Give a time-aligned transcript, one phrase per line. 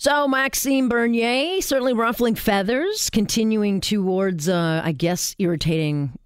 [0.00, 6.18] So Maxime Bernier certainly ruffling feathers, continuing towards, uh, I guess, irritating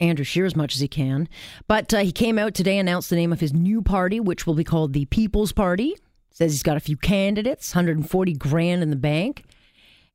[0.00, 1.28] Andrew Scheer as much as he can.
[1.68, 4.54] But uh, he came out today, announced the name of his new party, which will
[4.54, 5.94] be called the People's Party.
[6.30, 9.44] Says he's got a few candidates, 140 grand in the bank,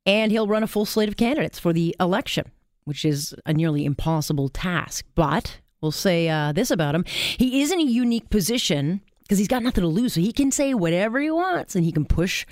[0.04, 2.50] and he'll run a full slate of candidates for the election,
[2.86, 5.06] which is a nearly impossible task.
[5.14, 9.46] But we'll say uh, this about him: he is in a unique position because he's
[9.46, 12.44] got nothing to lose, so he can say whatever he wants, and he can push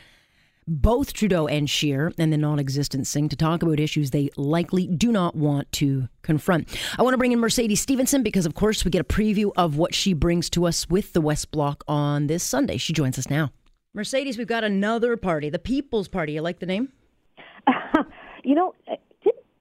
[0.67, 4.87] both Trudeau and Scheer and the non existent Singh to talk about issues they likely
[4.87, 6.69] do not want to confront.
[6.99, 9.77] I want to bring in Mercedes Stephenson because, of course, we get a preview of
[9.77, 12.77] what she brings to us with the West Block on this Sunday.
[12.77, 13.51] She joins us now.
[13.93, 16.33] Mercedes, we've got another party, the People's Party.
[16.33, 16.89] You like the name?
[18.45, 18.75] you know,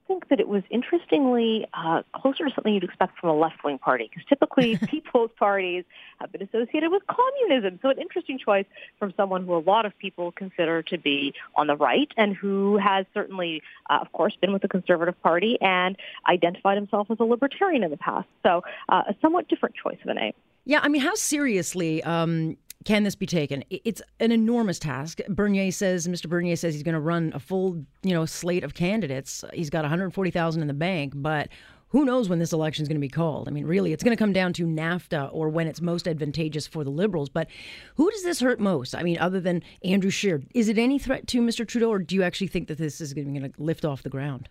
[0.07, 4.09] think that it was interestingly uh, closer to something you'd expect from a left-wing party,
[4.09, 5.83] because typically people's parties
[6.19, 7.79] have been associated with communism.
[7.81, 8.65] So an interesting choice
[8.99, 12.77] from someone who a lot of people consider to be on the right and who
[12.77, 15.95] has certainly, uh, of course, been with the Conservative Party and
[16.27, 18.27] identified himself as a libertarian in the past.
[18.43, 20.33] So uh, a somewhat different choice of a name.
[20.65, 23.63] Yeah, I mean, how seriously um, can this be taken?
[23.69, 25.19] It's an enormous task.
[25.29, 26.27] Bernier says, Mr.
[26.27, 29.43] Bernier says he's going to run a full, you know, slate of candidates.
[29.53, 31.49] He's got 140,000 in the bank, but
[31.89, 33.47] who knows when this election is going to be called?
[33.47, 36.65] I mean, really, it's going to come down to NAFTA or when it's most advantageous
[36.65, 37.29] for the Liberals.
[37.29, 37.47] But
[37.95, 38.95] who does this hurt most?
[38.95, 41.67] I mean, other than Andrew Scheer, is it any threat to Mr.
[41.67, 44.49] Trudeau, or do you actually think that this is going to lift off the ground?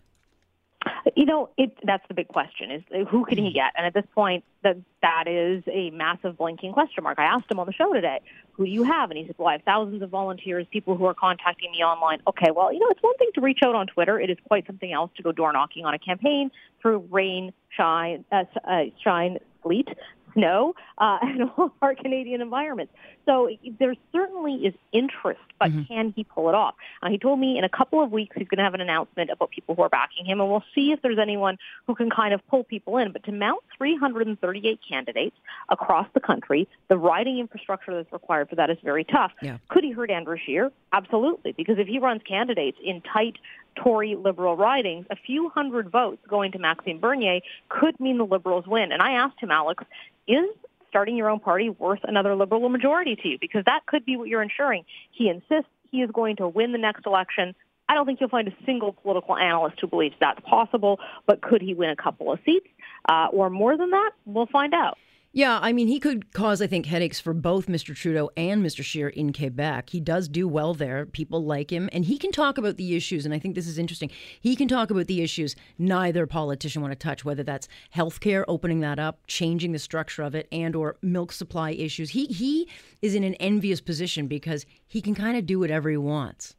[1.17, 3.55] You know, it, that's the big question: is who can he hmm.
[3.55, 3.73] get?
[3.77, 7.19] And at this point, that that is a massive blinking question mark.
[7.19, 8.21] I asked him on the show today,
[8.53, 11.05] "Who do you have?" And he said, "Well, I have thousands of volunteers, people who
[11.07, 13.87] are contacting me online." Okay, well, you know, it's one thing to reach out on
[13.87, 16.51] Twitter; it is quite something else to go door knocking on a campaign
[16.81, 19.89] through rain, shine, uh, uh, shine, sleet,
[20.35, 22.93] snow, uh, and all of our Canadian environments.
[23.27, 25.83] So there certainly is interest, but mm-hmm.
[25.85, 26.75] can he pull it off?
[27.03, 29.31] Uh, he told me in a couple of weeks he's going to have an announcement
[29.31, 32.35] about people who are backing him, and we'll see if there's anyone who can kind
[32.35, 33.13] of pull people in.
[33.13, 35.37] But to mount 338 candidates
[35.69, 39.33] across the country, the riding infrastructure that's required for that is very tough.
[39.41, 39.59] Yeah.
[39.69, 40.73] Could he hurt Andrew Scheer?
[40.93, 43.37] Absolutely, because if he runs candidates in tight
[43.77, 48.67] Tory Liberal ridings, a few hundred votes going to Maxime Bernier could mean the Liberals
[48.67, 48.93] win.
[48.93, 49.85] And I asked him, Alex,
[50.27, 50.47] is
[50.89, 53.39] starting your own party worth another Liberal majority to you?
[53.41, 54.85] Because that could be what you're ensuring.
[55.11, 57.55] He insists he is going to win the next election.
[57.89, 61.61] I don't think you'll find a single political analyst who believes that's possible, but could
[61.61, 62.67] he win a couple of seats
[63.09, 64.13] uh, or more than that?
[64.25, 64.97] We'll find out.
[65.35, 67.97] Yeah, I mean, he could cause, I think, headaches for both Mr.
[67.97, 68.85] Trudeau and Mr.
[68.85, 69.89] Scheer in Quebec.
[69.89, 71.07] He does do well there.
[71.07, 73.25] People like him, and he can talk about the issues.
[73.25, 74.11] And I think this is interesting.
[74.43, 78.81] He can talk about the issues neither politician want to touch, whether that's healthcare, opening
[78.81, 82.11] that up, changing the structure of it, and or milk supply issues.
[82.11, 82.69] He he
[83.01, 86.57] is in an envious position because he can kind of do whatever he wants.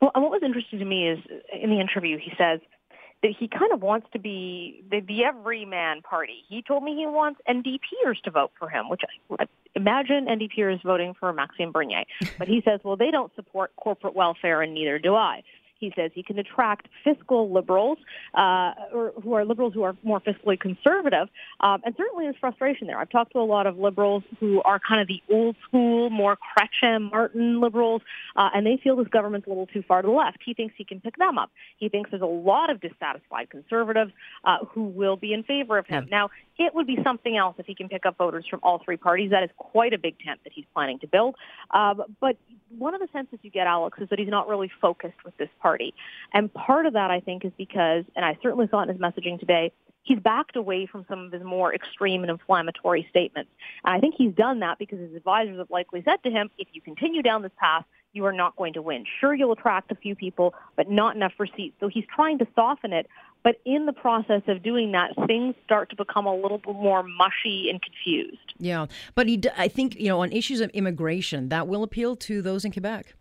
[0.00, 1.18] Well, what was interesting to me is
[1.60, 2.60] in the interview, he says
[3.22, 6.44] that he kind of wants to be the, the everyman party.
[6.48, 9.02] He told me he wants NDPers to vote for him, which
[9.38, 12.04] I, imagine NDPers voting for Maxime Bernier.
[12.38, 15.42] But he says, well, they don't support corporate welfare, and neither do I.
[15.80, 17.98] He says he can attract fiscal liberals,
[18.34, 21.28] uh, or who are liberals who are more fiscally conservative,
[21.60, 22.98] um, and certainly there's frustration there.
[22.98, 26.36] I've talked to a lot of liberals who are kind of the old school, more
[26.36, 28.02] Chrétien, Martin liberals,
[28.36, 30.38] uh, and they feel this government's a little too far to the left.
[30.44, 31.50] He thinks he can pick them up.
[31.78, 34.12] He thinks there's a lot of dissatisfied conservatives
[34.44, 36.06] uh, who will be in favor of him.
[36.10, 38.98] Now, it would be something else if he can pick up voters from all three
[38.98, 39.30] parties.
[39.30, 41.34] That is quite a big tent that he's planning to build.
[41.70, 42.36] Um, but
[42.76, 45.48] one of the senses you get, Alex, is that he's not really focused with this
[45.62, 45.94] party.
[46.34, 48.98] And part of that, I think, is because, and I certainly saw it in his
[48.98, 49.72] messaging today,
[50.02, 53.50] he's backed away from some of his more extreme and inflammatory statements.
[53.82, 56.68] And I think he's done that because his advisors have likely said to him, if
[56.74, 59.04] you continue down this path, you are not going to win.
[59.20, 61.76] Sure, you'll attract a few people, but not enough for seats.
[61.80, 63.06] So he's trying to soften it.
[63.42, 67.02] But in the process of doing that, things start to become a little bit more
[67.02, 68.54] mushy and confused.
[68.58, 72.42] Yeah, but he, I think, you know, on issues of immigration, that will appeal to
[72.42, 73.14] those in Quebec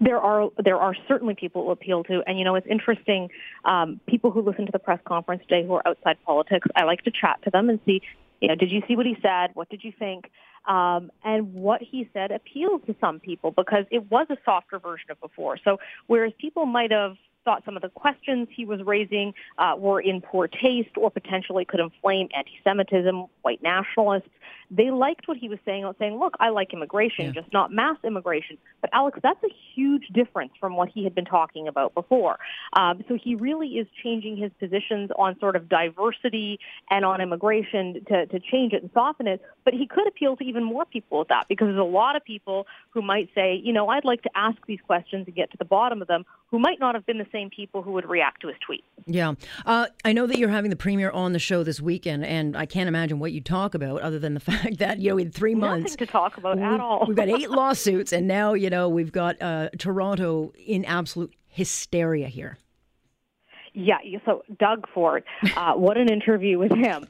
[0.00, 3.28] there are there are certainly people who appeal to, and you know it's interesting.
[3.64, 7.02] Um, people who listen to the press conference today who are outside politics, I like
[7.04, 8.00] to chat to them and see,
[8.40, 9.50] you know, did you see what he said?
[9.54, 10.30] What did you think?
[10.66, 15.10] Um, and what he said appeals to some people because it was a softer version
[15.10, 15.56] of before.
[15.64, 15.78] So
[16.08, 17.16] whereas people might have
[17.48, 21.64] thought some of the questions he was raising uh, were in poor taste or potentially
[21.64, 24.28] could inflame anti-Semitism, white nationalists.
[24.70, 27.40] they liked what he was saying, saying, look, I like immigration, yeah.
[27.40, 28.58] just not mass immigration.
[28.82, 32.38] But Alex, that's a huge difference from what he had been talking about before.
[32.74, 36.58] Um, so he really is changing his positions on sort of diversity
[36.90, 39.40] and on immigration to, to change it and soften it.
[39.68, 42.24] But he could appeal to even more people with that because there's a lot of
[42.24, 45.58] people who might say, you know, I'd like to ask these questions and get to
[45.58, 48.40] the bottom of them who might not have been the same people who would react
[48.40, 48.82] to his tweet.
[49.04, 49.34] Yeah.
[49.66, 52.64] Uh, I know that you're having the premier on the show this weekend, and I
[52.64, 55.54] can't imagine what you talk about other than the fact that, you know, in three
[55.54, 55.92] months.
[55.92, 57.04] Nothing to talk about at all.
[57.06, 62.28] we've got eight lawsuits, and now, you know, we've got uh, Toronto in absolute hysteria
[62.28, 62.56] here.
[63.74, 63.98] Yeah.
[64.24, 65.24] So, Doug Ford,
[65.56, 67.06] uh, what an interview with him.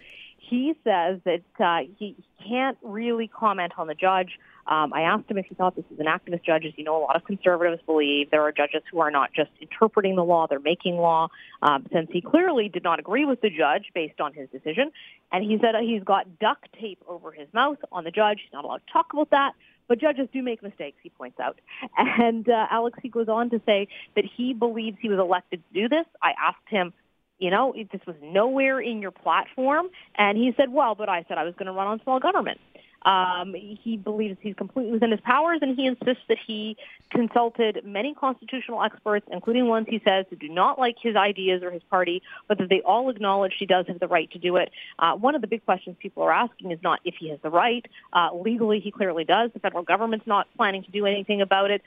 [0.49, 2.17] He says that uh, he
[2.47, 4.39] can't really comment on the judge.
[4.67, 6.65] Um, I asked him if he thought this was an activist judge.
[6.65, 9.51] As you know, a lot of conservatives believe there are judges who are not just
[9.61, 11.29] interpreting the law, they're making law.
[11.63, 14.91] Um, since he clearly did not agree with the judge based on his decision,
[15.33, 18.41] and he said he's got duct tape over his mouth on the judge.
[18.43, 19.53] He's not allowed to talk about that.
[19.87, 21.59] But judges do make mistakes, he points out.
[21.97, 25.81] And uh, Alex, he goes on to say that he believes he was elected to
[25.81, 26.05] do this.
[26.23, 26.93] I asked him
[27.39, 29.89] you know, this was nowhere in your platform.
[30.17, 32.61] And he said, well, but I said I was going to run on small government.
[33.03, 36.77] Um, he believes he's completely within his powers, and he insists that he
[37.11, 41.71] consulted many constitutional experts, including ones he says who do not like his ideas or
[41.71, 44.71] his party, but that they all acknowledge he does have the right to do it.
[44.99, 47.51] Uh, one of the big questions people are asking is not if he has the
[47.51, 47.87] right.
[48.13, 49.51] Uh, legally, he clearly does.
[49.53, 51.83] The federal government's not planning to do anything about it,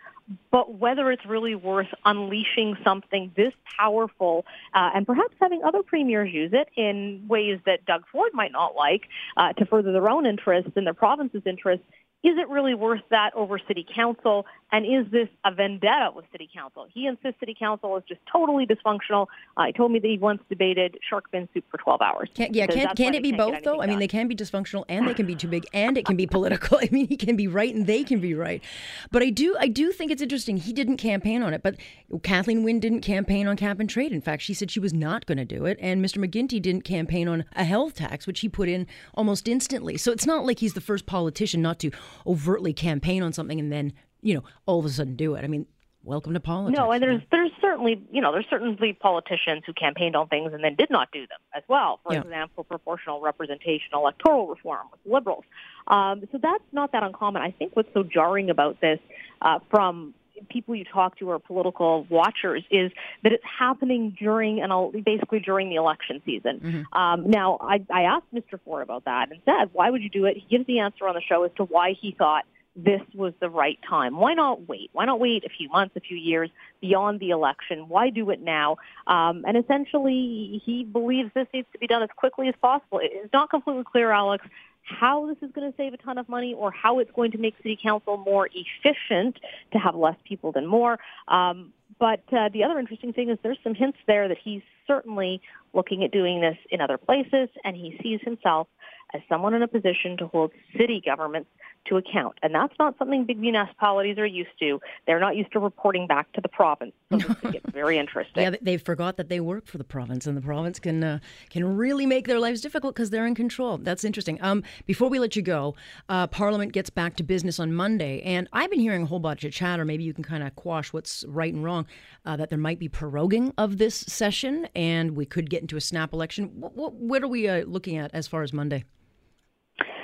[0.51, 6.31] but whether it's really worth unleashing something this powerful uh, and perhaps having other premiers
[6.33, 9.03] use it in ways that Doug Ford might not like
[9.37, 11.85] uh, to further their own interests and their province's interests
[12.23, 14.45] is it really worth that over city council?
[14.71, 16.87] And is this a vendetta with city council?
[16.93, 19.27] He insists city council is just totally dysfunctional.
[19.57, 22.29] Uh, he told me that he once debated shark fin soup for 12 hours.
[22.33, 23.81] Can, yeah, can, can it be both, though?
[23.81, 26.15] I mean, they can be dysfunctional and they can be too big and it can
[26.15, 26.77] be political.
[26.81, 28.63] I mean, he can be right and they can be right.
[29.11, 30.57] But I do I do think it's interesting.
[30.57, 31.75] He didn't campaign on it, but
[32.23, 34.11] Kathleen Wynne didn't campaign on cap and trade.
[34.11, 35.77] In fact, she said she was not going to do it.
[35.81, 36.23] And Mr.
[36.23, 39.97] McGuinty didn't campaign on a health tax, which he put in almost instantly.
[39.97, 41.91] So it's not like he's the first politician not to
[42.25, 45.43] overtly campaign on something and then, you know, all of a sudden do it.
[45.43, 45.65] I mean,
[46.03, 46.77] welcome to politics.
[46.77, 50.63] No, and there's there's certainly you know there's certainly politicians who campaigned on things and
[50.63, 51.99] then did not do them as well.
[52.03, 52.21] For yeah.
[52.21, 55.43] example, proportional representation, electoral reform with liberals.
[55.87, 57.41] Um, so that's not that uncommon.
[57.41, 58.99] I think what's so jarring about this
[59.41, 60.13] uh, from
[60.49, 62.91] people you talk to or political watchers is
[63.23, 66.59] that it's happening during and basically during the election season.
[66.59, 66.99] Mm-hmm.
[66.99, 68.59] Um, now, I, I asked Mr.
[68.63, 71.15] Ford about that and said, "Why would you do it?" He gives the answer on
[71.15, 72.45] the show as to why he thought
[72.75, 74.17] this was the right time.
[74.17, 74.89] Why not wait?
[74.93, 77.89] Why not wait a few months, a few years beyond the election?
[77.89, 78.77] Why do it now?
[79.07, 82.99] Um, and essentially, he believes this needs to be done as quickly as possible.
[83.03, 84.45] It's not completely clear, Alex,
[84.83, 87.37] how this is going to save a ton of money or how it's going to
[87.37, 89.37] make city council more efficient
[89.73, 90.97] to have less people than more.
[91.27, 95.41] Um, but uh, the other interesting thing is there's some hints there that he's certainly
[95.73, 98.67] looking at doing this in other places, and he sees himself
[99.13, 101.49] as someone in a position to hold city governments
[101.85, 102.37] to account.
[102.43, 104.79] And that's not something big municipalities are used to.
[105.07, 106.93] They're not used to reporting back to the province.
[107.11, 108.43] So this gets very interesting.
[108.43, 111.75] yeah, they forgot that they work for the province, and the province can uh, can
[111.75, 113.77] really make their lives difficult because they're in control.
[113.77, 114.37] That's interesting.
[114.41, 115.75] Um, before we let you go,
[116.07, 119.43] uh, Parliament gets back to business on Monday, and I've been hearing a whole bunch
[119.43, 119.83] of chatter.
[119.83, 121.80] Maybe you can kind of quash what's right and wrong.
[122.25, 125.81] Uh, that there might be proroguing of this session, and we could get into a
[125.81, 126.51] snap election.
[126.53, 128.85] What, what, what are we uh, looking at as far as Monday?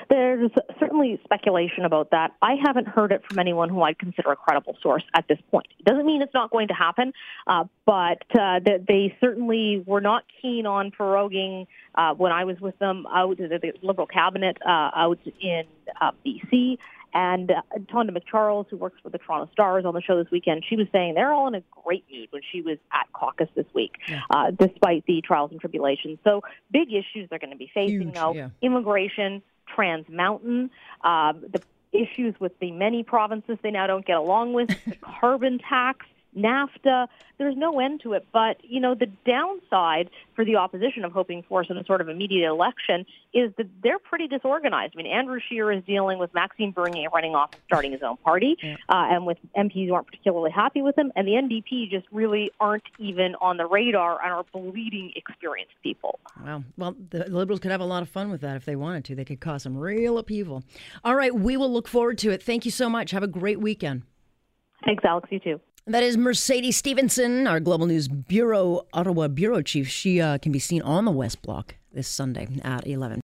[0.09, 2.31] There's certainly speculation about that.
[2.41, 5.68] I haven't heard it from anyone who I'd consider a credible source at this point.
[5.79, 7.12] It doesn't mean it's not going to happen,
[7.45, 12.78] uh, but uh, they certainly were not keen on proroguing uh, when I was with
[12.80, 15.63] them out the, the Liberal cabinet uh, out in
[15.99, 16.78] uh, BC.
[17.14, 17.61] And uh,
[17.92, 20.87] Tonda MacCharles, who works for the Toronto Stars on the show this weekend, she was
[20.92, 24.21] saying they're all in a great mood when she was at caucus this week, yeah.
[24.30, 26.19] uh, despite the trials and tribulations.
[26.23, 28.49] So big issues they're going to be facing Huge, now: yeah.
[28.61, 29.42] immigration,
[29.73, 30.69] Trans Mountain,
[31.04, 31.61] um, the
[31.92, 36.06] issues with the many provinces they now don't get along with, the carbon tax,
[36.37, 37.07] NAFTA.
[37.37, 38.27] There's no end to it.
[38.31, 42.47] But, you know, the downside for the opposition of hoping for some sort of immediate
[42.47, 44.94] election is that they're pretty disorganized.
[44.95, 48.17] I mean, Andrew Scheer is dealing with Maxime Bernier running off and starting his own
[48.17, 48.75] party, yeah.
[48.89, 51.11] uh, and with MPs who aren't particularly happy with him.
[51.15, 56.19] And the NDP just really aren't even on the radar and are bleeding experienced people.
[56.44, 56.63] Wow.
[56.77, 59.15] Well, the Liberals could have a lot of fun with that if they wanted to.
[59.15, 60.63] They could cause some real upheaval.
[61.03, 61.33] All right.
[61.33, 62.41] We will look forward to it.
[62.41, 63.11] Thank you so much.
[63.11, 64.03] Have a great weekend.
[64.85, 65.27] Thanks, Alex.
[65.31, 65.59] You too.
[65.89, 69.87] That is Mercedes Stephenson, our Global News Bureau, Ottawa Bureau Chief.
[69.87, 73.21] She uh, can be seen on the West Block this Sunday at 11.